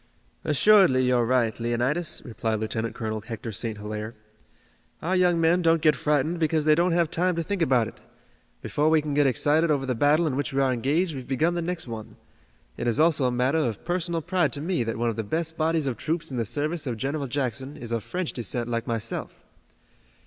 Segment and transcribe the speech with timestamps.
[0.43, 3.77] "Assuredly you're right, Leonidas," replied Lieutenant Colonel Hector St.
[3.77, 4.15] Hilaire.
[4.99, 8.01] "Our young men don't get frightened because they don't have time to think about it.
[8.63, 11.53] Before we can get excited over the battle in which we are engaged we've begun
[11.53, 12.15] the next one.
[12.77, 15.55] It is also a matter of personal pride to me that one of the best
[15.55, 19.43] bodies of troops in the service of General Jackson is of French descent like myself."